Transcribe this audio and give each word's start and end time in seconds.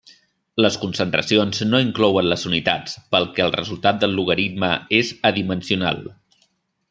Les 0.65 0.77
concentracions 0.85 1.59
no 1.73 1.81
inclouen 1.83 2.29
les 2.31 2.45
unitats 2.51 2.97
pel 3.15 3.29
que 3.35 3.45
el 3.47 3.53
resultat 3.57 4.01
del 4.05 4.17
logaritme 4.21 4.71
és 5.03 5.13
adimensional. 5.33 6.01